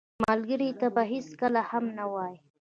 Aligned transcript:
ملګری 0.25 0.69
ته 0.79 0.87
به 0.95 1.03
هېڅکله 1.11 1.61
هم 1.69 1.85
نه 1.97 2.05
وایې 2.13 2.37